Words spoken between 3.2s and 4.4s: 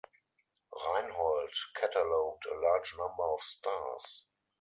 of stars.